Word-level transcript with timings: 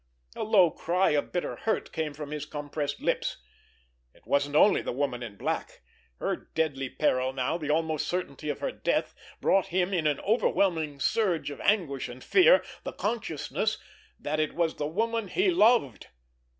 A 0.35 0.41
low 0.43 0.71
cry 0.71 1.11
of 1.11 1.31
bitter 1.31 1.57
hurt 1.57 1.91
came 1.91 2.15
from 2.15 2.31
his 2.31 2.47
compressed 2.47 3.01
lips. 3.01 3.37
It 4.15 4.25
wasn't 4.25 4.55
only 4.55 4.81
the 4.81 4.91
Woman 4.91 5.21
in 5.21 5.37
Black! 5.37 5.83
Her 6.17 6.35
deadly 6.55 6.89
peril 6.89 7.33
now, 7.33 7.59
the 7.59 7.69
almost 7.69 8.07
certainty 8.07 8.49
of 8.49 8.61
her 8.61 8.71
death, 8.71 9.13
brought 9.41 9.67
him, 9.67 9.93
in 9.93 10.07
an 10.07 10.19
overwhelming 10.21 10.99
surge 10.99 11.51
of 11.51 11.61
anguish 11.61 12.09
and 12.09 12.23
fear 12.23 12.63
the 12.83 12.93
consciousness 12.93 13.77
that 14.19 14.39
it 14.39 14.55
was 14.55 14.77
the 14.77 14.87
woman 14.87 15.27
he 15.27 15.51
loved. 15.51 16.07